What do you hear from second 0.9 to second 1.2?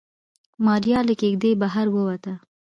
له